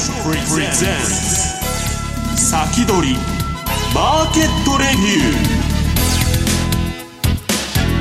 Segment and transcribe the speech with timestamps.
[0.00, 0.16] 先
[2.86, 3.16] 取り
[3.94, 5.22] マーケットレビュ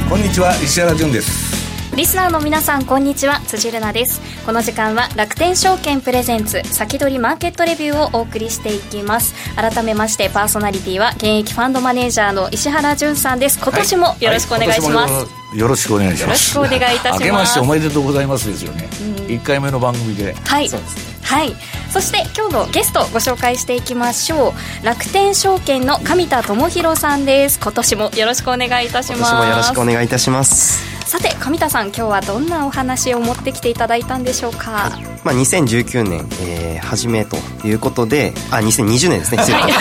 [0.06, 0.10] ー。
[0.10, 1.50] こんにちは石原潤です。
[1.98, 3.42] リスナーの皆さんこんにちは。
[3.42, 4.22] 辻るなです。
[4.46, 9.36] この時間は楽天証券プレゼンツ先取りマーケットレビューをお送りしていきます。
[9.58, 13.60] 改めましてパーソナリティは現役ファンドマネージャーの石原潤さんです。
[13.62, 15.22] 今年もよろしくお願いします、はい。
[15.24, 16.56] はい、よろしくお願いします。
[16.56, 17.20] よろしくお願いいたします。
[17.20, 20.34] 明けましておめでとうございますですよね、うん、1回目の番組で。
[20.46, 20.70] はい。
[20.70, 21.56] そうですねはい。
[21.92, 24.86] そして今日のゲストご紹介していきましょう。
[24.86, 27.60] 楽天証券の上田智弘さんです。
[27.60, 29.20] 今年もよろしくお願いいたします。
[29.20, 30.99] 今年もよろしくお願いいたします。
[31.10, 37.36] さて上田さん今日はどんなお話を持ってきていただいたんでしょうか、はい、まあ、2019年、えー、初めと
[37.66, 39.72] いうことであ2020年ですね、はい、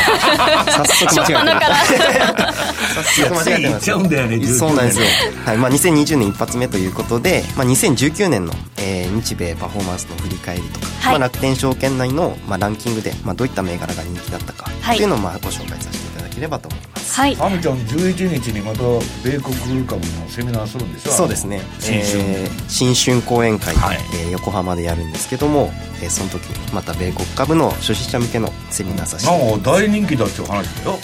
[0.86, 2.52] 早速間違えた。
[2.94, 3.84] 早速間違えてます
[4.56, 5.06] そうなんですよ、
[5.44, 5.58] はい。
[5.58, 16.07] まあ、2020年一発目ということで、まあ、2019年の、えー、日米パフォーマンスの振り返りとか、はい、まあ、楽天証券内の、まあ、ランキングで、まあ、どういった銘柄が人気だったかというのを、まあ、ご紹介させて
[16.38, 17.20] ければと思います。
[17.20, 18.78] はい、ハムちゃん11日にまた
[19.24, 21.10] 米国株のセミナーするんでしょ？
[21.12, 21.60] そうですね。
[21.80, 29.30] 新春,、えー、新春講演会、はい、えー、横浜でやるんですけども、えー、その時にまた米国株の初心者向けのセミナーさせて。
[29.50, 30.98] なんか大人気だっていう話だよ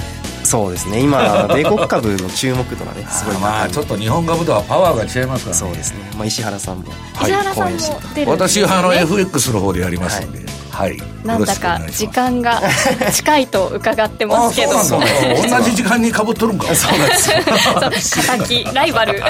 [0.45, 1.01] そうですね。
[1.01, 5.61] 今米国株の注目度がね すごいまあちょっと日本株とはパワーが違いますからね。
[5.61, 7.79] そうですね、まあ、石原さんも、はい、石原さんも
[8.15, 10.49] 出る、ね、私はあの FX の方でやりますんで、はい。
[10.75, 12.61] はい、なんだか時間が
[13.13, 14.73] 近いと伺ってますけど。
[14.73, 14.83] 同
[15.63, 16.75] じ時間にかぶっとるんか。
[16.75, 17.09] そうなん
[17.91, 18.25] ですよ。
[18.39, 19.23] 敵ライバル。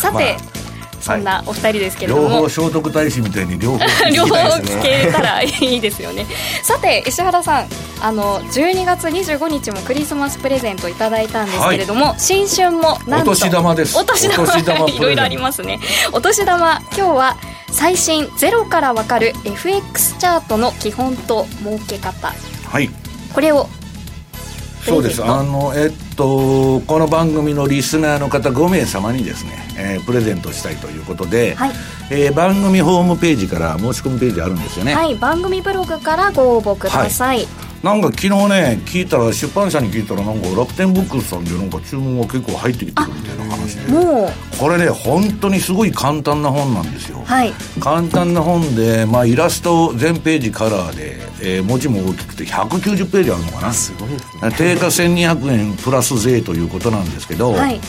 [0.00, 0.20] さて、ま
[0.52, 0.55] あ
[1.06, 3.78] そんなお二人ですけれども、両方聖徳太子みたいに両方
[4.12, 6.26] 両方聞けたらいいですよね。
[6.62, 7.68] さて石原さん
[8.00, 13.96] あの12月25日もクリスマスプレゼントいただいたんですけれども、はい、新春もなんとお年玉です。
[13.96, 15.78] お年玉いろいろありますね。
[16.12, 17.36] お年玉今日は
[17.70, 22.32] 最新ゼロからわかる FX チャートの基本と儲け方。
[22.64, 22.90] はい。
[23.32, 23.68] これを
[24.86, 25.24] そうです。
[25.24, 31.72] あのえっとこの番組のリスナーの方5名様にですね、えー、プレゼントしたいということで、はい。
[32.10, 34.94] えー、番組ホームページから申し込みページあるんですよね。
[34.94, 35.14] はい。
[35.16, 43.92] 番組ブログからご応募ください、はいなんか昨日ね聞いたら出版社に聞いたらなんか楽天ブックスさんでなんか注文が結構入ってきてるみたいな話で。
[43.92, 44.30] もう。
[44.58, 53.72] これね本当にすごい簡単な本なんですよ、はい、簡単な本で、まあ、イラスト全ページカラーで、えー、文字も大きくて190ページあるのかな。
[53.72, 54.50] すごいですね。
[54.56, 57.80] 定価1200円プラス税ということなんですけど、はい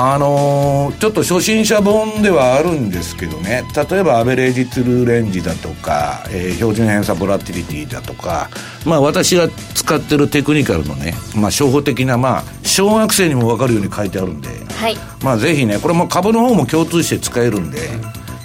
[0.00, 3.64] あのー、ちょっと初心者本ではあるんですけどね。
[3.90, 8.48] 例えばアベレージトゥルーレンジだとか、えー、標準偏差ボラティリティだとか。
[8.86, 17.80] まあ私が使ってるテクニカルのね、まあ、初歩的なまあ小学生にも分かるように書いてあるんで、はい、まあぜひねこれも株の方も共通して使えるんで、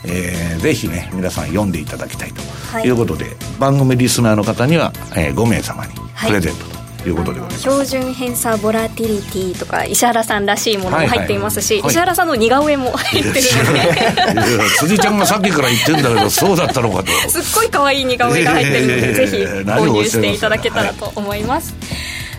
[0.05, 2.41] えー、ぜひね皆さん読んでいただきたいと
[2.79, 2.89] い。
[2.89, 5.93] うことで、はい、番組リスナーの方には、えー、5名様に
[6.25, 7.61] プレゼントと、いうことでございます。
[7.61, 14.69] 標準偏差ボラティリティとか石原さんらしいものも入っていますし、はいはい、石原さんの似顔絵も入ってるので。
[14.79, 17.11] 辻ちゃんがさっきから言ってるんだけどそうだったのかと。
[17.29, 21.75] すっごい可愛い似顔絵が入ってるので、ぜひ購入していただけたらと思います、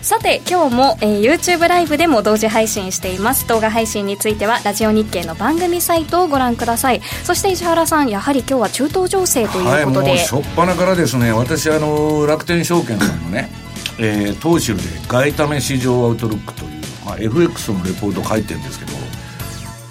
[0.01, 3.47] さて今日も、えー、YouTube ライブでも同時配信しています。
[3.47, 7.01] 動画配信についてはラジオ日経の番組サイトをご覧ください。
[7.23, 13.49] そして石原さんやはり今日は中東情勢ということで、はい、もう初っ端からですね私あの楽天証券さんのね
[13.97, 18.91] えー、東州で外為市場アウトルックという、まあ、FX のレポート書いてるんですけど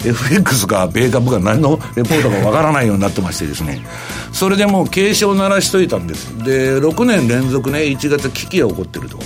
[0.05, 3.81] FX が米株が何のレポートかわからないようになってましてですね。
[4.31, 6.37] それでもう警鐘を鳴らしといたんです。
[6.43, 9.17] で6年連続ね1月危機が起こってると。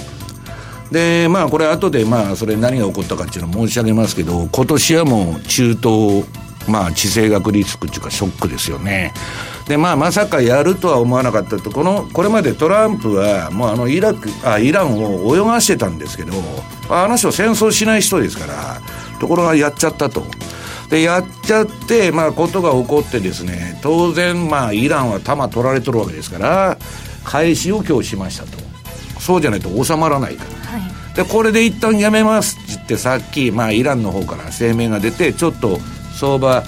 [0.91, 6.25] でまあこれ後でまあそれ何が起こったかっていうのを申し上げますけど今年はもう中東
[6.67, 9.13] まあ地政学リスクっていうかショックですよね。
[9.69, 11.69] でまあ、まさかやるとは思わなかったと。
[11.69, 16.33] このこれまでトランプはもうあのイラクあイランを泳がしてたんですけど
[16.89, 18.81] あの人戦争しない人ですから
[19.19, 20.25] ところがやっちゃったと。
[20.89, 26.79] でやっちゃって、まあ、ことが起こってですね当然、まあ、イランは弾取られとるわけですから
[27.23, 28.57] 開始を今日しましたと。
[29.19, 35.79] そうじゃないと収まらないから、はい、でこれで一旦やめますって言ってさっき、まあ、イランの方から声明が出てちょっと
[36.15, 36.63] 相場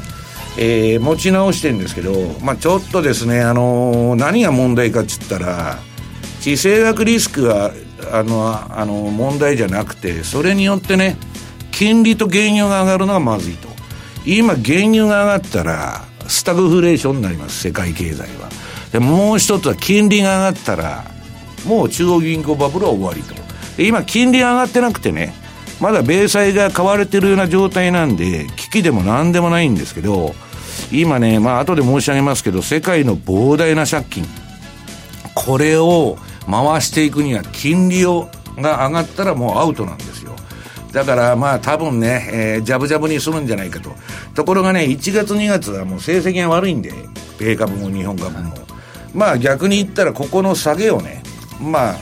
[0.57, 5.79] えー、持ち直してるんですけど、まあ、ちょっとですね、あのー、何が問題かっつったら
[6.41, 7.71] 地政学リスクは
[8.11, 11.15] あのあの問題じゃなくてそれによってね
[11.71, 13.69] 金利と原油が上がるのがまずいと。
[14.25, 18.49] 今原油が上がったらスタグフレーションになります世界経済は。
[18.91, 21.05] でもう一つは金利が上がったら
[21.65, 23.33] もう中央銀行バブルは終わりと。
[23.81, 25.33] 今金利上がってなくてね
[25.81, 30.35] まだ米債が買われてるような状態なんで、危機でも何でもないんですけど、
[30.91, 34.25] 今ね、まあ後で申し上げますけど、世界の膨大な借金、
[35.33, 40.35] これを回していくには金利をが上がったらもうアウトなんですよ。
[40.91, 43.91] だからまあ多分ね、えー、ジャブジャブにするんじゃないかと。
[44.35, 46.93] ところがね、1月2月はもう成績が悪いんで、
[47.39, 48.53] 米株も日本株も。
[49.15, 51.23] まあ逆に言ったらここの下げをね、
[51.59, 51.95] まあ、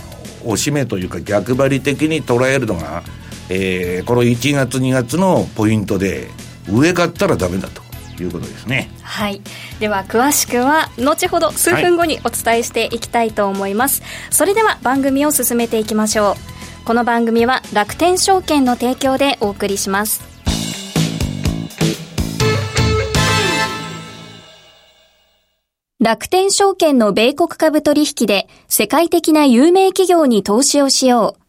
[0.43, 3.03] おしめというか逆張り的に捉えるのが、
[3.49, 6.27] えー、この1月2月のポイントで、
[6.71, 7.89] 上買ったらダメだと。
[8.21, 9.41] いうことですねはい
[9.79, 20.29] では詳しくは後ほど数分後にお伝えしていきたいと思います、はい、それでは番組を進めていきましょうこの番組は楽天証券の提供でお送りします
[26.01, 31.48] 楽天証券の米国株取引で世界的な有名企業に投資をしよう。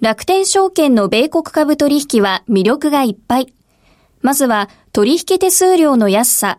[0.00, 3.52] 楽天証券の米国株取引は魅力がいっぱい。
[4.22, 6.58] まずは取引手数料の安さ。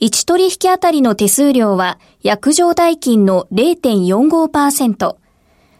[0.00, 5.16] 1取引あたりの手数料は約定代金の0.45%。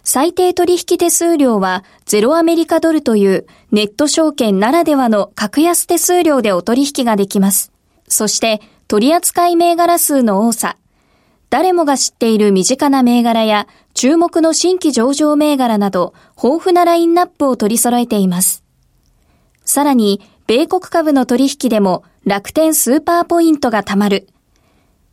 [0.03, 7.71] 最低取引手数料はゼロアメリカドルというネット証券ならではの格安手数料でお取引ができます。
[8.09, 10.79] そして取扱い銘柄数の多さ。
[11.51, 18.65] 誰もが知っている身近な銘柄や注目の新規上場銘柄など豊富なラインナップを取り揃えています。
[19.65, 24.29] さらに米国株の取引でも楽天スーパーポイントが貯まる。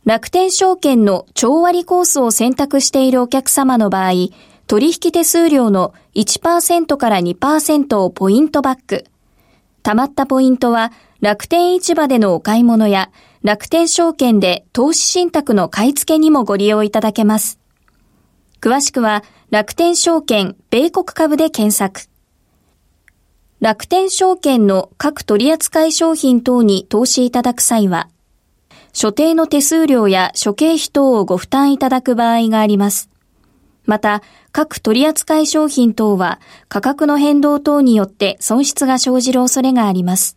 [0.04, 4.12] 楽天証券の超割コースを選択しているお客様の場合、
[4.66, 9.04] 取引手数料の1%から2%をポイントバック。
[9.82, 13.10] 貯まったポイントは楽天市場でのお買い物や
[13.46, 17.60] 楽天証券で投資信託の買い付けにもご利用いただけます。
[18.60, 22.10] 詳しくは楽天証券米国株で検索。
[23.60, 28.08] 楽天証券の各取扱商品等に投資いただく際は、
[28.92, 33.10] 所定の手数料や諸経費等をご負担いただく場合があります。
[33.84, 40.36] また、各取扱商品等は価格の変動等によって損失が生じる恐れがあります。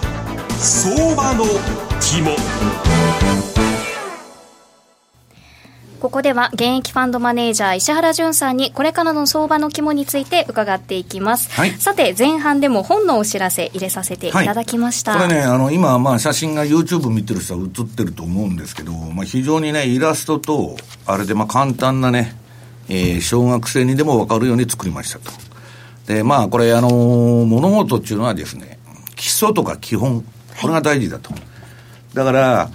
[0.63, 1.43] 相場の
[1.99, 2.35] 肝。
[5.99, 20.77] ここでは現役ファンドマネージャー石原淳さんにこれからの相場の肝について伺っていきます、はい、さて前半でも本のお知らせ入れさせていただきました、はい、これねあの今まあ写真が YouTube 見てる人は映ってると思うんですけど、まあ、非常にねイラストと
[21.07, 22.35] あれでまあ簡単なね、
[22.87, 25.31] えー、小学生にでも分かるように作りましたと。
[26.05, 28.77] でまあこれあのー、物事っていうのはですね
[29.15, 30.23] 基礎とか基本
[30.59, 31.31] これが大事だと、
[32.13, 32.69] だから、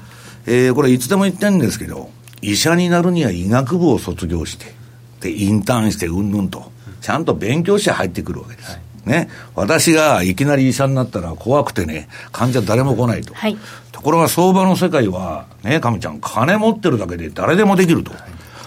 [0.47, 2.11] えー、これいつでも言ってるんですけど
[2.43, 4.75] 医者になるには医学部を卒業して、
[5.21, 6.71] で、インターンしてうんぬんと、
[7.01, 8.73] ちゃんと勉強して入ってくるわけです。
[8.73, 9.29] はい、ね。
[9.55, 13.35] 私がいきなり医者になったら怖くてね、患者誰も来ないと。
[13.35, 13.57] はい、
[13.91, 18.13] ところが相場の世界は、ね、神ちゃん、金持ってるだけで誰でもできると。
[18.13, 18.21] はい、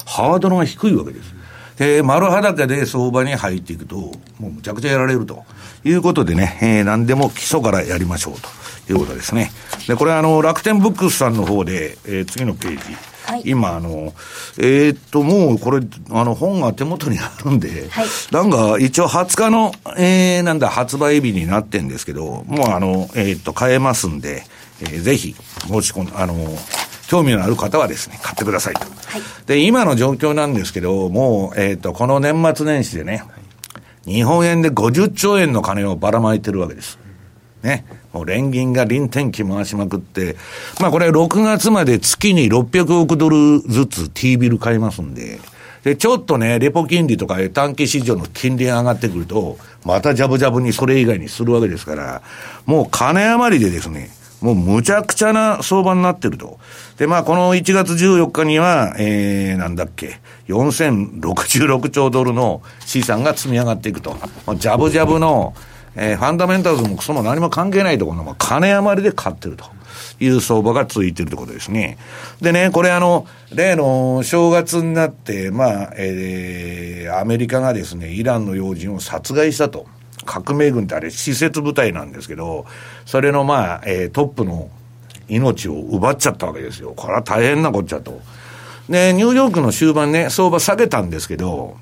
[0.06, 1.39] ハードルが低いわけです。
[1.80, 5.46] で、丸裸で相場に入っていくと、もうむちゃくちゃやられると
[5.86, 8.34] いうことでね、えー、何でも基礎からやりましょう
[8.88, 9.52] ということですね。
[9.88, 12.98] で、これあの、楽天ブックスさんの方で、えー、次のページ。
[13.26, 14.14] はい、今、あの、
[14.58, 24.44] えー、っと、もうこれ、あの、本が手元にあるんで、はい、なんか、一応20日の、えー、なんだ、発売日になってんですけど、もうあの、えー、っと、買えますんで、
[24.82, 25.36] えー、ぜひ、
[25.68, 26.34] 申し込ん、あの、
[27.10, 28.82] 興味のある方はですね、買ってくださいと。
[28.82, 28.86] は
[29.18, 33.24] い、で、今の状況なんですけど、もう、えっ、と、この年末年始でね、
[34.06, 37.00] 日本円で50兆円の金をばらまいてるわけです。
[37.64, 37.84] ね。
[38.14, 40.36] もう連銀が臨転機回しまくって、
[40.80, 45.40] まあこれ6月まで月に600億ドルずつ T ビル買いますんで、
[45.84, 52.22] で、ちょっとね、レポ金利とか短期市場の金利が上がってくると、またジャブジャブにそれ以外にするわけですから、
[52.68, 54.12] もう金余りでですね、
[54.42, 56.60] もうむちゃくちゃな相場になってると。
[56.98, 64.18] で、まあ、この1月14日には、えー、なんだっけ、4066兆ドルの資産が積み上がっていくと。
[64.46, 65.54] まあジャブジャブの、
[65.96, 69.66] えー、ファンダメンタルズもクソも何も関係ないところのまあ金余りで買ってると
[70.20, 71.98] いう相場が続いてるということですね。
[72.42, 79.88] でね、これあの、例の正月になって、まあ、えー、アメリカがですね、イランの要人を殺害したと。
[80.30, 82.68] 革命軍ってあれ、施設部隊なんですけど、
[83.08, 84.70] それのまあ、えー、トップの
[85.28, 86.94] 命を奪っちゃったわけですよ。
[86.96, 88.22] これは大変なこっちゃと。
[88.88, 91.78] で、ニューヨークの終盤ね、相場下げたんですけど、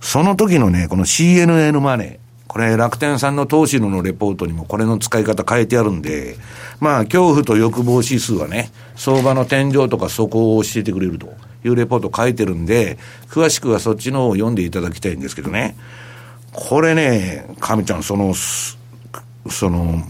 [0.00, 2.18] その時のね、この CNN マネー、
[2.48, 6.36] これ楽天さんの投資のレポートにもこれの使い方変えてあるんで、
[6.80, 11.32] まあ恐怖と欲望指数はね、相場の天井とか底を教えてくれると
[11.64, 12.98] いうレポート書いてるんで、
[13.30, 15.76] 詳しくはそっちの方を読んでいただきたいんですけどね。
[16.52, 20.02] これね、神ちゃん、その、その、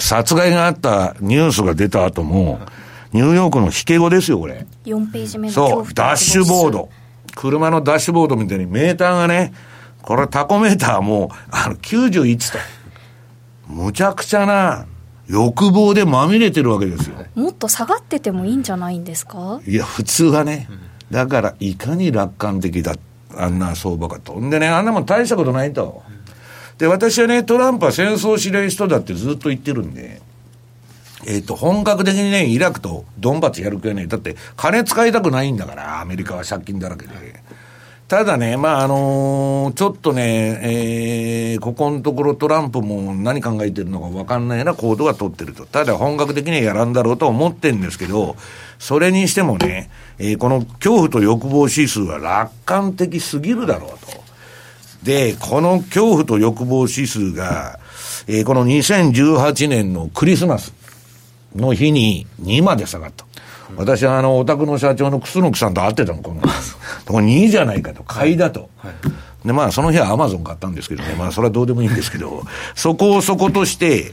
[0.00, 2.60] 殺害があったニュースが出た後も、
[3.12, 4.64] ニューヨークの引け後ですよ、これ。
[4.84, 6.88] 4ページ目のそう、ダッシュボード。
[7.34, 9.52] 車のダッシュボードみたいにメーターがね、
[10.02, 12.58] これタコメーターも、あの、91と。
[13.66, 14.86] むちゃくちゃな
[15.28, 17.16] 欲望でまみれてるわけですよ。
[17.34, 19.60] もっと下がっててもいいんじゃないんですか？
[19.66, 20.68] いや、普通はね。
[21.10, 22.94] だから、いかに楽観的だ、
[23.38, 24.34] あんな相場かと。
[24.40, 26.02] んでね、あんなもん大したことないと。
[26.78, 30.20] で、私はね、トランプは戦争しない人だってずっと言ってるんで、
[31.26, 37.12] えっ、ー、と、本格的にね、イラクとドンバツやる気はね、だって金使いたくないんだから、アメリカは借金だらけで。
[38.08, 45.66] ただね、まあ、あのー、ちょっとね、えー、ここのところトランプも何考えてるのか分かんないような行動は取ってると。
[45.66, 48.36] ただ本格的にはやらんだろうと思ってるんですけど、
[48.78, 53.96] それにしてもね、えー、この恐怖と欲望指数は楽観的すぎるだろうと。
[55.02, 57.78] で、この恐怖と欲望指数が、
[58.26, 60.72] えー、この2018年のクリスマス
[61.54, 63.24] の日に2まで下がった。
[63.76, 66.40] 私はあの、お宅の社長の楠木さんと会ってたの、この。
[67.06, 68.70] これ2じゃないかと、買いだと。
[68.78, 68.92] はい
[69.44, 72.42] で、まあ、その日はアマゾン買ったんですけどね、まあ、それはどうでもいいんですけど、
[72.74, 74.12] そこをそことして、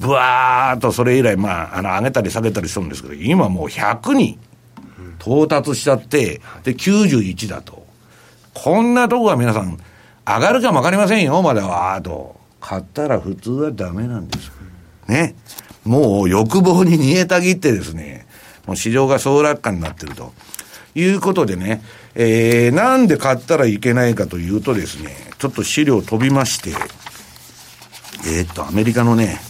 [0.00, 4.38] ぶわーっとそれ以来、まあ、あの、上げたり下げたりしたんですけど、今もう100に
[5.24, 7.86] 到達しちゃって、で、91だと。
[8.52, 9.78] こんなとこは皆さん、
[10.26, 12.38] 上がるかもわかりませんよ、まだわーと。
[12.60, 14.52] 買ったら普通はダメなんです。
[15.08, 15.34] ね。
[15.84, 18.26] もう欲望に煮えたぎってですね、
[18.66, 20.32] もう市場が総楽観になってると。
[20.94, 21.82] いうことでね、
[22.14, 26.70] えー、なんで買ったらいけないかというとですね、ちょっと資料飛びまして、
[28.26, 29.40] えー、っと、アメリカのね、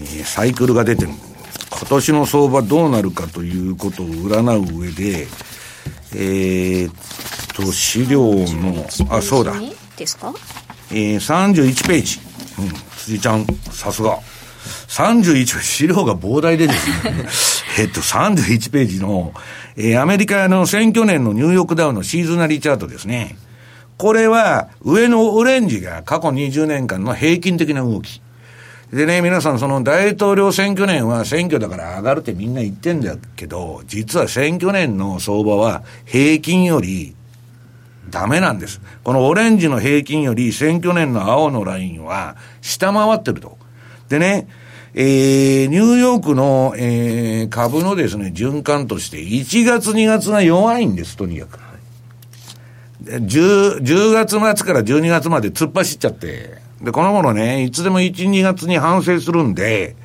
[0.00, 1.10] えー、サイクルが出てる。
[1.70, 5.26] 今年の相場どうなるかということを占う上で、
[6.14, 6.94] えー、っ
[7.54, 9.52] と、資料の、あ、そうだ。
[9.96, 10.32] ですか？
[10.90, 12.20] えー、31ページ。
[12.58, 14.18] うん、辻ちゃん、さすが。
[14.88, 17.26] 31資料が膨大でですね、
[17.78, 19.32] えっと、31ページの、
[19.76, 23.36] えー、アメリカの選挙年のニューヨークダウのシーズナリーチャートですね。
[23.96, 28.20] これは、上のオレンジが過去20年間の平均的な動き。
[28.92, 37.14] でね、皆さん、その大統領選挙年は選挙だから上がるってみんな言ってんだけど、実は選挙年の相場は平均より
[38.08, 38.80] ダメなんです。
[39.04, 43.58] このオレンジの平均より選挙年の青のラインは下回ってると。
[44.08, 44.48] でね、
[44.94, 51.58] えー、ニューヨークの、えー、株のですね、循環として、1月2月が弱いんです、とにかく。
[53.04, 59.96] 10, 10月末から12月まで突っ走っちゃって、で、この頃ね、いつでも1、2月に反省するんで、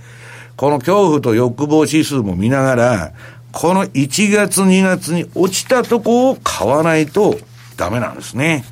[0.56, 3.14] この恐怖と欲望指数も見ながら、
[3.52, 7.38] この1月2月に落ちたとこを買わないと
[7.78, 8.66] ダメなんですね。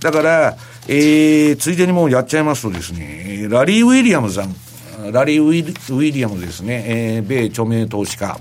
[0.00, 0.56] だから、
[0.88, 4.54] えー、ついでにもうやっちゃいますとですね、ラリー・ウィリアムさん、
[5.12, 8.38] ラリー・ウィリアムですね、えー、米著名投資家。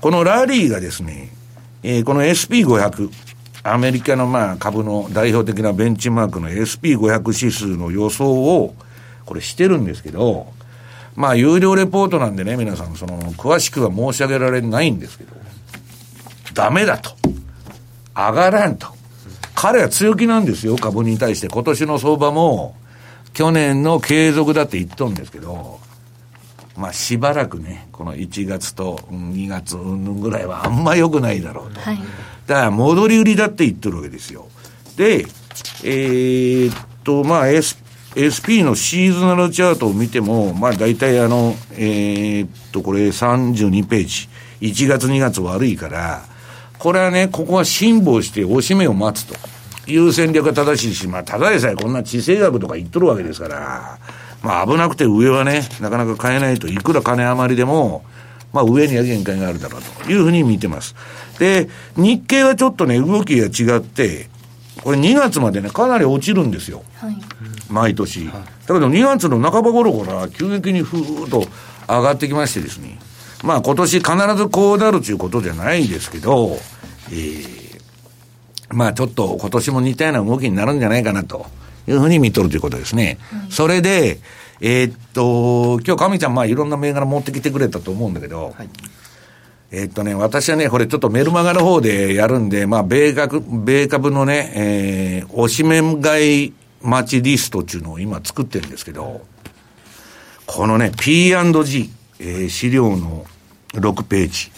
[0.00, 1.30] このラリーがですね、
[1.82, 3.10] えー、この SP500、
[3.72, 8.74] アメリカのまあ株の代表的なベンチマークの SP500 指数の予想を、
[9.24, 10.46] これしてるんですけど、
[11.16, 15.32] まあ有料レポートなんでね、皆さん、その、詳しくは申し上げられないんですけど、
[16.54, 17.10] ダメだと。
[18.14, 18.86] 上がらんと。
[19.54, 21.48] 彼は強気なんですよ、株に対して。
[21.48, 22.76] 今年の相場も、
[23.32, 25.80] 去年の継続だって言っとんですけど、
[26.76, 31.80] まあしばらくね、この1月と2月ぐらいはあんま良くないだろうと。
[31.80, 31.98] はい、
[32.46, 34.48] だから戻り売りだって言ってるわけですよ。
[34.96, 35.26] で、
[35.84, 37.78] えー、っと、まあ S、
[38.14, 44.28] SP のシーズナルチャートを見ても、まあ大体あの、えー、っと、これ32ページ。
[44.60, 46.24] 1月2月悪いから、
[46.78, 49.34] これはね、ここは辛抱して押し目を待つと
[49.90, 53.98] いう戦略が正しいし、まあ、ただでさえこんな地政学とか言っとるわけですから、
[54.42, 58.04] まあ、危なくて上はね、なかなか買えないと、いくら金余りでも、
[58.52, 60.94] まあ、上には限界があるだろうというふうに見てます。
[61.38, 64.28] で、日経はちょっとね、動きが違って、
[64.82, 66.82] これ2月までね、かなり落ちるんですよ。
[66.96, 67.16] はい、
[67.68, 68.26] 毎年。
[68.26, 71.46] だけど2月の半ば頃から急激にふーっと
[71.88, 72.98] 上がってきましてですね。
[73.42, 76.58] まあ今年必ずこうなるということじゃないですけど、
[77.10, 77.80] えー、
[78.70, 81.46] まあちょっと今年も似たような動きになるんじゃないかなと
[81.88, 83.18] いうふうに見とるということですね。
[83.30, 84.18] はい、それで、
[84.60, 88.68] えー、っと、今日、神ちゃん、まあいろんな銘柄持ってきてくれたと思うんだけど、はい、
[89.70, 99.22] えっとね、私はね、これちょっとメルマガの方でやるんで、まあ、米株、米株のね、えー、押し面買い待ちリストっていうのを今作ってるんですけど、
[100.46, 103.26] このね、P&G、えー、資料の
[103.72, 104.50] 6ページ。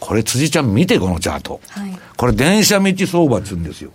[0.00, 1.60] これ辻ちゃん見て、このチャート。
[1.68, 3.92] はい、これ電車道相場っつうんですよ。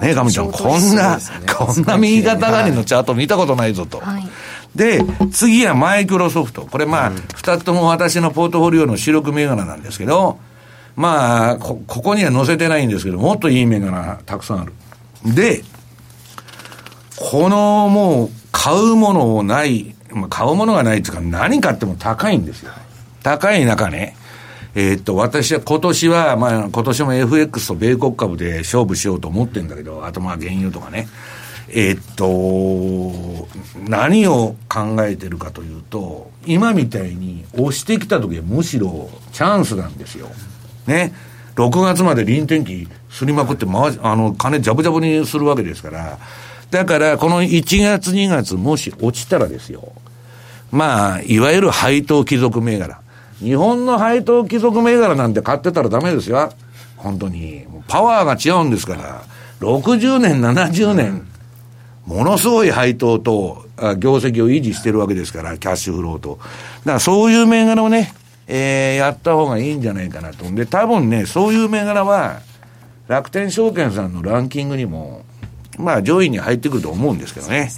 [0.00, 1.22] ねかみちゃん、こんな、ね、
[1.56, 4.00] こんな右肩上がりのチャート見たことないぞと。
[4.00, 4.28] はい、
[4.74, 5.00] で、
[5.32, 6.62] 次はマイクロソフト。
[6.62, 10.38] これまあ、二、つとも私のポートフォリオの主力銘柄なんですけど、
[10.96, 14.72] まあこ、ここには載せてないんですけど、もっといい銘柄たくさんある。
[15.34, 15.62] で、
[17.16, 22.72] このもう、買うものをない、まあ、買うものがないっていうか、何買っても高いんですよ。
[23.22, 24.16] 高い中ね、
[24.74, 31.08] えー、っと、私は今年は、まあ、今年も FX と米国株で勝負しようと思ってんだけど、あとまあ原油とかね。
[31.76, 33.48] えー、っと、
[33.88, 40.28] 何を考えてるかというと、今みたいに押してきた時はむしろチャンスなんですよ。
[40.86, 41.12] ね。
[41.56, 46.18] 6月まで臨転機すりまくって、まあの、金ジャブジャブにするわけですから、
[46.70, 49.92] だから、この1月2月もし落ちたらですよ。
[50.70, 53.00] まあ、いわゆる配当貴族銘柄。
[53.40, 56.52] 日本の配当貴族銘柄なんて買ってたらダメですよ。
[56.96, 57.66] 本当に。
[57.88, 59.22] パワーが違うんですから。
[59.60, 61.26] 60年、70年、
[62.06, 63.64] ものすごい配当と、
[63.98, 66.38] 業績を維持してるわけですから、キャッシュフローと。
[66.38, 66.44] だ
[66.84, 68.12] からそういう銘柄をね、
[68.46, 70.44] えー、やった方がいいんじゃないかなと。
[70.50, 72.40] で、多分ね、そういう銘柄は、
[73.08, 75.24] 楽天証券さんのランキングにも、
[75.78, 77.70] まあ上位に入ってくると思うんですけどね。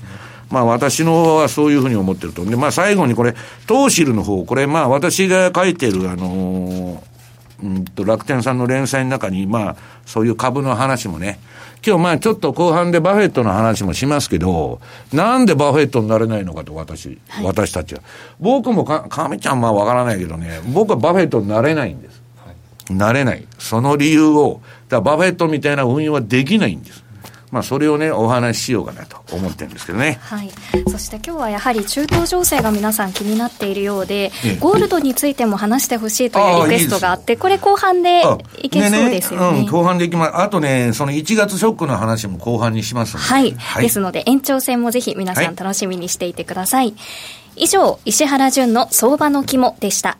[0.50, 2.45] まあ私のはそういうふうに思ってると。
[2.45, 3.35] で、まあ最後にこれ、
[3.68, 11.40] 東シルの方、これまあ私が書いてるあのー、うんと楽天さんの連載の中に、まあそういう株の話もね、
[11.85, 14.80] 今日まあちょっと後半でバフェットの話もしますけど、
[15.12, 18.02] なんでバフェットになれないのかと私、はい、私たちは。
[18.41, 22.23] 僕もか、かみちゃんはわからないけどね、僕はバフェットになれないんです。
[22.45, 22.52] は
[22.91, 23.47] い、なれない。
[23.58, 27.05] その理由を、だバフェットみたいな運用はできないんです。
[27.56, 30.19] まあ、それをね、お話ししようかなと思ってるんですけどね。
[30.21, 30.50] はい。
[30.90, 38.21] そして今日はやはり中東情勢が皆さん気になっているようで、ゴールドについても話してほしいというリクエストがあって、いいこれ後半で
[38.58, 39.52] いけそうですよね。
[39.52, 40.36] ねうん、後半でいきます。
[40.36, 43.82] あとね、その1月ショックの話も後半にしますはい、はい。
[43.84, 46.88] ですので、延長戦もぜひ皆さん楽しみにしていてください。
[46.88, 46.95] はい、
[47.56, 50.19] 以上、石原淳の相場の肝でした。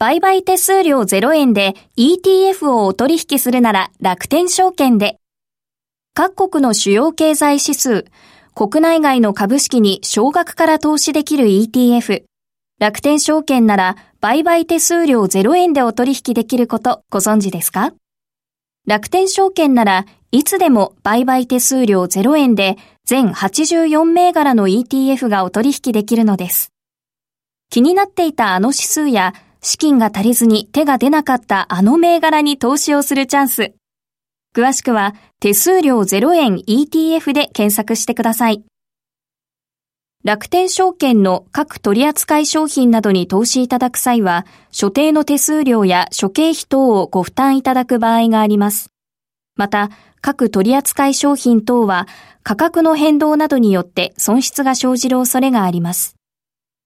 [0.00, 5.18] 売買手数料0円で ETF をお取引するなら楽天証券で。
[6.14, 8.04] 各国の主要経済指数、
[8.54, 12.22] 国内外の株式に少額から投資できる ETF。
[12.78, 17.92] 楽天証券なら売買手数料0円でお取引できることご存知ですか？
[18.86, 26.70] 楽天証券ならいつでも売買手数料0円で全84銘柄の ETF がお取引できるのです。
[27.68, 33.74] 気になっていたあの指数や資金が足りずに手が出なかったあの銘柄に投資をするチャンス。
[34.54, 38.64] 詳しくは手数料0円 ETF で検索してください。
[40.24, 48.90] 楽天証券の各取扱商品などに投資いただく際は、所定の手数料や諸経費等をご負担いただく場合があります。
[49.54, 49.90] また、
[50.20, 52.08] 各取扱商品等は
[52.42, 56.17] 価格の変動などによって損失が生じる恐れがあります。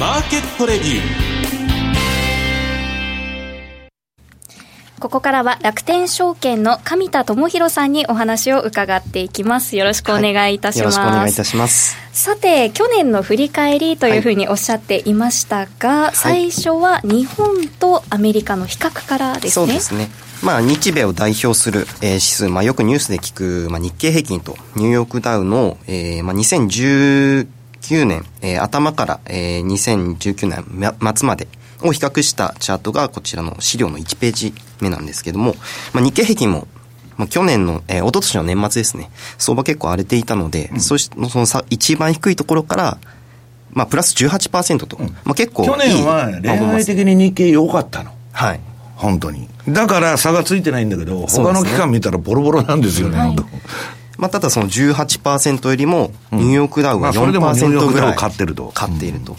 [0.00, 1.28] マーケットレビュー
[5.00, 9.76] ここからは楽天証券の上田智博さんにお話を伺っていきます。
[9.76, 10.98] よろしくお願いいたします。
[10.98, 11.96] はい、よろしくお願いいたします。
[12.12, 19.50] さて、去年の振り返りというふうにおっしゃっていましたが、はい、最初は日本とアメリカの比較からですね。
[19.50, 20.10] そうですね。
[20.44, 27.48] まあ、日米を代表する、えー、指数、まあ、よくニュースで聞く、まあ、日経平均とニューヨークダウの、えーまあ、2019
[27.88, 31.48] 2019年、えー、頭から、えー、2019年末まで
[31.82, 35.54] を比較したチャートがこちらの資料の1ページ目なんですけども、
[35.92, 36.68] まあ、日経平均も
[37.16, 42.98] まあ、去年の、えー、一昨年の年末ですね、相場結構荒れていたので、うん、そしそのさ一番低いところから、
[43.72, 48.12] まあ、プラス18%と、うん、まあ、結構去年は例外的に日経良かったの。
[48.30, 48.60] はい。
[48.94, 49.48] 本当に。
[49.68, 53.36] だから差がついてないんだけど、他の期間見たらボロボロなんですよね、はい、
[54.18, 58.70] まあ、ただその18%よりも、ニューヨークダウは4%ぐらい、買ってると。
[58.74, 59.36] 買っていると。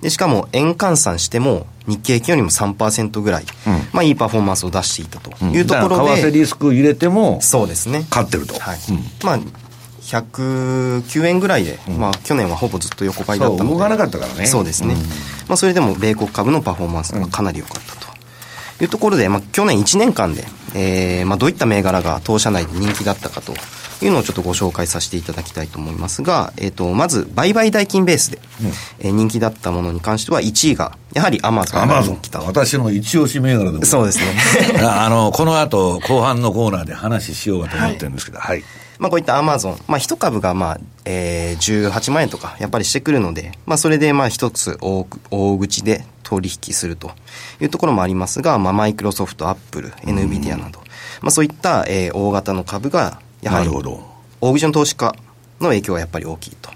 [0.00, 8.04] でしかも円換算しても日経平均よりも3%ぐらい、うん、まあいいパフォーマンスを出していたというところで、為替リスク入れてもそうですね。
[8.10, 8.78] 勝ってると、はい。
[9.22, 9.38] まあ
[10.02, 13.74] 109円ぐらいで、まあ、去年はほぼずっと横ばいだったので。
[13.74, 14.46] 動かなかったからね。
[14.46, 14.96] そうですね、
[15.48, 18.01] まあ、それでも米国株のパフォーマンスがかなり良かったと
[18.82, 23.54] いうところで、まあ、去年1年間で、えーまあ、どういった銘柄が当社内で人気だったかと
[24.04, 28.66] いうのをちょっとご紹介させていただきたいと思いますが、えーと、まず売買代金ベースで、うん、
[29.06, 34.80] えー、人気だったものに関しては1位がやはりアマゾンが人気だ私の一押し銘柄でもそうですね。
[34.82, 38.64] あのこの後後半のコーナーで話しようかと思ってるんですけどはい、はい。
[38.98, 47.12] まあ、こういったアマゾン、まあ、一株が、まあ、えー、18万円とか、やっぱりしてくるので、まあ、それで、まあ、一つ大、大口で取引すると
[47.60, 50.80] いうところもありますが、まあ、マイクロソフト、アップル、エヌビディアなど、
[51.20, 53.68] まあ、そういった、えー、大型の株が、やはり、
[54.40, 55.14] 大口の投資家
[55.60, 56.70] の影響がやっぱり大きいと。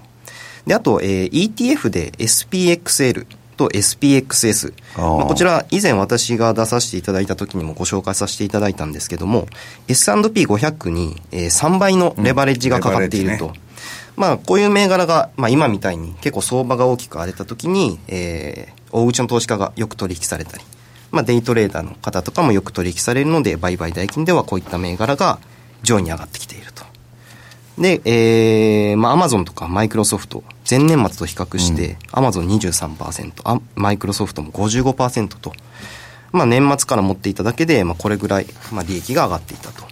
[0.65, 3.25] で、あと、えー、ETF で SPXL、
[3.57, 4.73] と SPXS。
[4.97, 9.47] まあ、こちら、以前私が出させていただいた時にもご紹介させていただいたんですけども、
[9.87, 13.47] S&P500 に、えー、3倍のレバレッジがかかっていると。
[13.47, 13.59] うんね、
[14.15, 20.63] まあ、こういう銘柄が、まあ、今みたいに結構相場が大きく荒れた時に、えー、大口の投資家がよく取引されたり、
[21.11, 25.39] まあ、デイトレーダーの方とかもよく取引されるので、売買代金ではこういった銘柄が
[25.83, 26.85] 上位に上がってきていると。
[27.77, 35.53] で、えー、まあ、アマゾンとかマイクロソフト、前年末と比較して、アマゾン23%、あマイクロソフトも55%と、
[36.31, 39.85] まあ、年末から持っていただけで、まあ、これぐらい、まあ、利益が上がっていたと。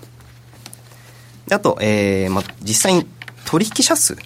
[1.48, 3.08] であと、えー、まあ、実際に
[3.46, 4.18] 取引者数、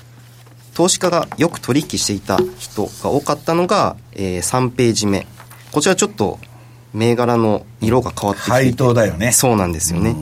[0.79, 5.27] 投資家がよく取引していた人が多かったのが、えー、3ページ目。
[5.73, 6.39] こちらちょっと、
[6.93, 9.33] 銘柄の色が変わってきて配当だよね。
[9.33, 10.15] そうなんですよね。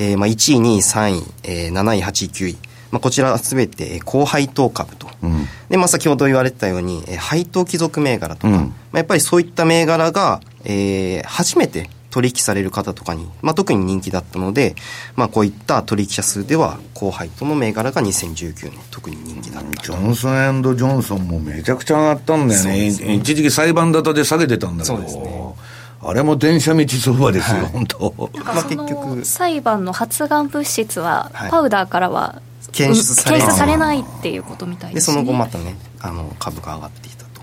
[0.00, 2.58] えー、まあ、1位、2位、3位、えー、7位、8位、9位。
[2.90, 14.74] まあ、こちらすべて高配当株と、うん、でまあ、先ほど言われてたように配当貴族銘柄とか、うん、まあ、やっぱりそういった銘柄が、えー、初めて取引される方とかに、まあ、特に人気だったので、
[15.16, 24.96] まあ、こういった取引者数では高配当の銘柄が2019年特に人気だったジョンソンジョンソンもめちゃくちゃ上がったんだよね、ね、一時期裁判沙汰で下げてたんだけど。
[24.96, 25.54] そうですね。
[26.02, 28.30] あれも電車道相場ですよ、はい、本当。
[28.42, 29.24] まあ、結局。
[29.24, 32.40] 裁判の発がん物質は、パウダーからは
[32.72, 37.42] 検出され検出されないっていうことみたいです、ね、でその後またねあの株が上がっていたと。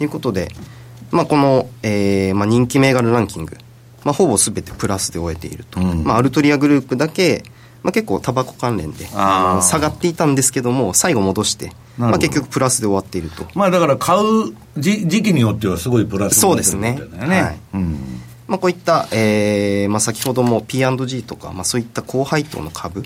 [0.00, 0.48] いうことで、
[1.10, 3.56] まあ、この、えーまあ、人気銘柄ランキング、
[4.08, 7.42] まあ、ほぼすべてプラスで終えていると、うん、まあ、アルトリアグループだけ、
[7.82, 13.44] まあ、結構タバコ関連で下がっていたんですけども最後戻してまあ、結局プラスで終わっていると。
[13.54, 16.96] まあだから買う時時期によってはすごいプラスそうですね。
[17.18, 18.20] はい、うん。
[18.46, 23.02] まあ、こういった、えーまあ、先ほども P&G とか、まあ、そういった高配当の株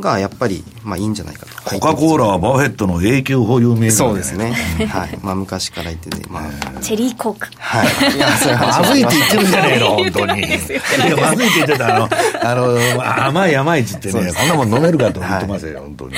[0.00, 1.52] がやっぱり、まあいいんじゃないかと。
[1.62, 4.52] コカ・コーラはバフェットの永久保有銘柄、そうですね。
[4.52, 5.18] はい。
[5.22, 6.80] まあ昔から言ってて、まあ。
[6.80, 7.48] チェリーコーク。
[7.58, 8.16] はい。
[8.16, 10.40] いや、それまずいって言ってるじゃねえの、本当に。
[10.40, 12.08] いや、まずいって言ってた、あの、
[12.42, 16.14] あの、甘い甘いっつってね、こんなもん飲めるかと思ってますよ、本当に。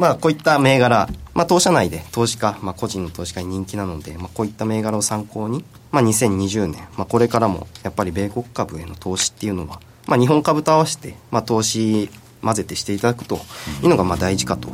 [0.00, 12.08] まあこういった銘柄、まあ当社内で投資家、まあ個人の投資家に人気なので、まあこういった銘柄を参考に、まあ2020年、まあこれからもやっぱり米国株への投資っていうのは、まあ日本株と合わせて、まあ投資
[12.42, 13.40] 混ぜてしていただくと
[13.82, 14.68] いうのがまあ大事かと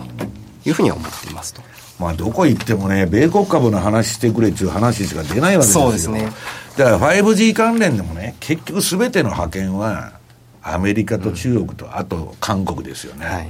[0.64, 1.62] いうふうには思っていますと。
[1.98, 5.85] まあ、どこ行ってもね、米国株の話してくれっていう話しか出ないわけですよ。
[5.85, 6.31] そうですね。
[6.76, 10.12] だから 5G 関連でもね、結局すべての派遣は、
[10.62, 13.24] アメリカと中国と、あと韓国ですよね。
[13.24, 13.48] はい、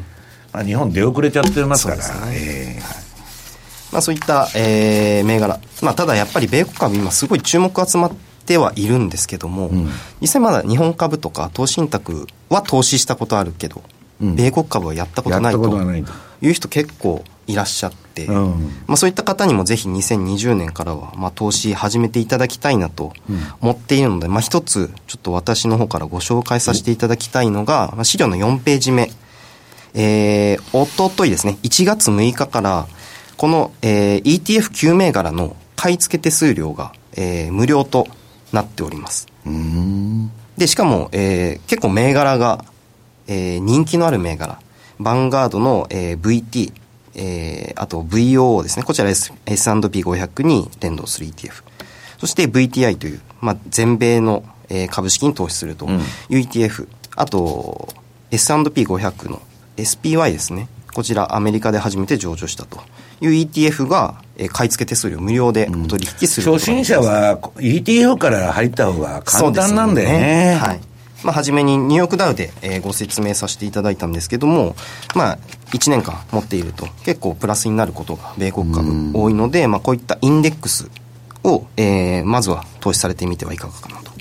[0.53, 2.03] まあ、日本出遅れちゃってますから。
[2.03, 5.59] そう、ねえー、まあ、そういった、えー、銘柄。
[5.83, 8.13] まあ、ただやっぱり米国株今すごい注目集まっ
[8.45, 9.89] てはいるんですけども、うん、
[10.21, 13.83] 実際まだ日本株とか投資信託は投資したことあるけど、
[14.21, 18.35] 米国株はやったことないという人結構いらっしゃって、うん、
[18.87, 23.13] まあ、そういった方にもぜひ2020年からは、まあ、投資始めていただきたいなと
[23.61, 29.11] 思っているので、まあ、一つちょっと私の方からご紹介させていただきたいのが、まあ、資料の4ページ目、
[29.95, 31.59] えー、おとといですね。
[31.63, 32.87] 1月6日から
[33.37, 38.09] この、えー、ETF9 銘柄の買い付け手数料が、えー、無料と
[38.53, 39.29] なっております。
[40.57, 42.65] でしかも、えー、結構銘柄が
[43.27, 44.59] えー、人気のある銘柄、
[45.01, 46.73] ヴァンガードの、えー、VT、
[47.15, 48.85] えー、あと VOO ですね。
[48.85, 51.63] こちら S&P500 に連動する ETF。
[52.19, 56.01] そして VTI という、まあ、全米の、えー、株式に投資するという
[56.41, 56.83] ETF。
[56.83, 57.89] うん、あと、
[58.31, 59.41] S&P500 の
[59.77, 60.69] SPY ですね。
[60.95, 62.81] こちらアメリカで初めて上場したと
[63.21, 70.19] いう ETF が、えー、買い付け手数料無料でお取引する、うん、初心者は ETF から入った方が簡単なんだよね。
[70.19, 70.81] ねはい。
[71.25, 74.77] まあ、初めにニューヨークダウで、えー、ご説明させていただいたんですけども、
[75.15, 75.39] まあ、
[75.73, 80.91] 1年間持っていると結構プラスになることが米国株多いので、まあ、こういったインデックス
[81.43, 84.13] を、えー、まずは投資されてみてはいかがかなと。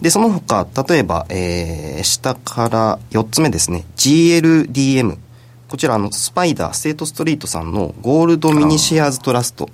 [0.00, 5.16] で、その他、例えば、えー、下から4つ目ですね、GLDM。
[5.68, 9.70] こちら、あの、スパイダー、ステートストリートさんのゴールドミニシェアーズトラスト。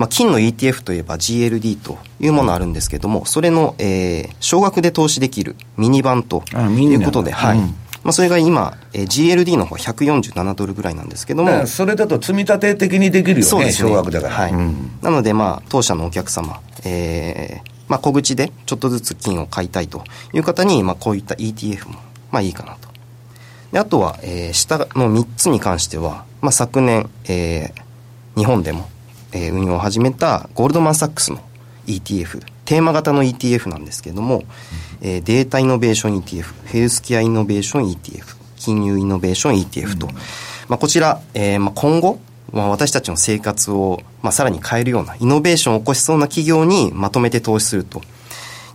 [0.00, 7.58] まあ、金の ETF といえば GLD というものあるんですけども、それの、えー、少額で投資できるミニ版ということで、はい。
[7.58, 7.64] うん
[8.02, 11.66] まあ、それが今、えー、GLD の方147ドルぐらいなんですけども。
[11.66, 14.34] それだと積み立て的にできるよね、そうですね少額だから。
[14.34, 14.52] はい。
[14.52, 21.96] うん、なので、まあ、当社のお客様、えー、まあ、小口でちょっとずつ金を買いたいという方に、まあ、こういった ETF も、
[22.30, 22.88] まあ、いいかなと。
[23.70, 28.88] であとは、えー、下の3つに関しては、まあ、昨年、えー、日本でも、
[29.32, 31.40] えー、運用を始めたゴールドマン・サックスの
[31.86, 32.40] ETF
[32.70, 34.44] テーマ型の ETF なんですけれども、
[35.00, 40.12] えー、データイノベーション ETF、ヘルスケアイノベーション ETF、金融イノベーション ETF と、うん、
[40.68, 42.20] まあ、こちら、えーまあ、今後、
[42.52, 48.02] まあ、私たちの生活を、まあ、さらに変えるようなイノベーションを起こしそうな企業にまとめて投資すると。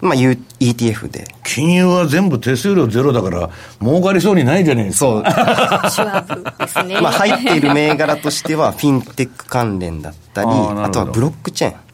[0.01, 1.25] まあ、ETF で。
[1.43, 3.49] 金融は全部手数料ゼロだから、
[3.81, 5.89] 儲かりそうにないじゃないですか。
[5.89, 6.43] そう。
[6.59, 7.01] ですね。
[7.01, 11.85] まあ、入っている銘柄としては、フィンテック関連だったり、あとはブロックチェーン。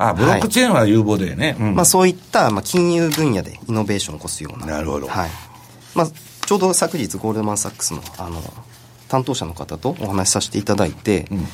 [0.00, 5.30] あブロックチェーンは有望だよね、はいうん、まあ、そういった、まあ、金融分野でイノベーションを起こすようななるほど、はい
[5.96, 8.40] まあ、ちょうど昨日ゴールドマン・サックスのあの
[9.08, 11.46] 担当者の方とお話しさせていただいて、うん、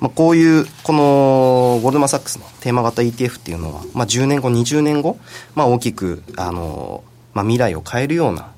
[0.00, 5.18] まあ、こういうこのゴールドマン・サックスのテーマ型 ETF っていうのは、まあ、10年後20年後、
[5.54, 8.52] まあ、大きくあの、まあ、未来を変えるような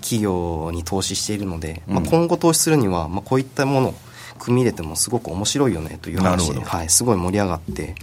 [0.00, 3.94] 企業に投資しているので、うん、まあ、今後投資するには、まあ、こういったものを
[4.38, 7.94] 組み入れてもすごく面白いよねという話で、はい、すごい盛り上がって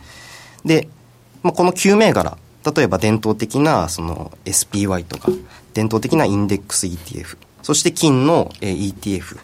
[0.65, 0.87] で、
[1.41, 2.37] まあ、この9銘柄、
[2.75, 5.29] 例えば伝統的なその SPY とか、
[5.73, 9.39] 伝統的なインデックス ETF、そして金の ETF、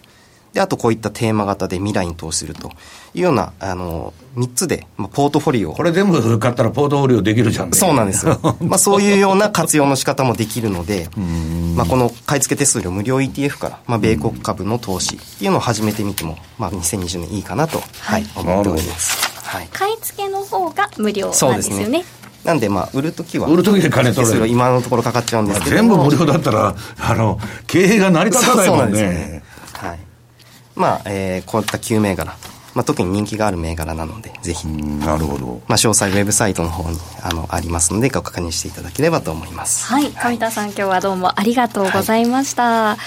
[0.53, 2.71] で、あとこういったテーマ型で未来に投資すると
[3.13, 5.73] いうような、あの、3つで、まあ、ポートフォリオ。
[5.73, 8.39] これ全部買ったらポートフォリオできるじゃん、ね、そうなんですよ。
[8.61, 11.09] まあ、そういうような活用の仕方もできるので、
[11.75, 19.29] まあ、この買い付け手数料無料 ETF から、まあ、米国株の投資っていうのを始めてみても、まあ、2020年いいかなと、はい、思っております。
[19.43, 22.05] はい、買い付けの方が無料なんですよね。
[22.43, 24.47] なんでまあ売るときは売るときで金取れる。
[24.47, 25.75] 今のところかかっちゃうんですけど。
[25.75, 29.38] 全部無料だったらあの経営が成り立たないもんね、
[30.79, 32.35] まあ、えー、こういった9銘柄
[32.75, 34.67] まあ、特に人気がある銘柄なので、ぜひ。
[34.67, 35.61] なるほど。
[35.67, 39.87] まあ、詳細ウェブサイトの方に、あの、ありますので、ご確認していただければと思います。
[39.87, 40.11] はい。
[40.11, 42.63] 上田さん、今日はどうもありがとうございました。
[42.63, 42.97] はい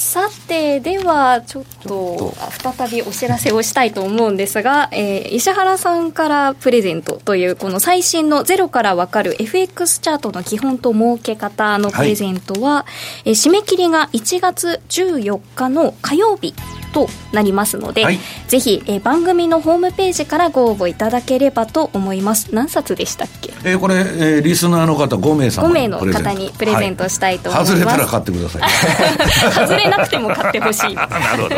[0.00, 2.32] さてではちょっと
[2.62, 12.86] 再びお知らせをしたいと思うんですが、えー、石原さんからプレゼントというこの最新のゼロから分かる FX チャートの基本と儲け方のプレゼントは、は
[13.26, 16.54] い、えー、締め切りが1月14日の火曜日
[16.92, 22.54] となりますので、はい、ぜひ、えー、番組のホームページからご応募いただければと思います。
[22.54, 28.62] 何冊でしたっけ、えー、これ、えー、リスナーの方5名様5名の方にプレゼントしたいと思います、はい、外れたら買ってください。
[29.66, 30.94] 外れなくても買ってほしい。
[30.96, 31.56] なるほど。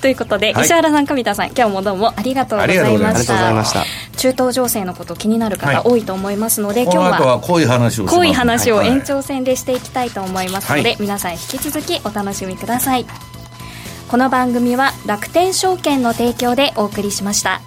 [0.00, 3.84] ということで、はい、石原さん上田さん今日もどうもありがとうございました。
[4.16, 6.00] 中東情勢のこと気になる方多い。
[6.04, 13.06] と思いますので、はい、今日は濃い話を濃い話を延長戦でしていきたいと思いますので、皆さん引き続きお楽しみください。
[14.08, 17.60] この番組は楽天証券の提供でお送りしました。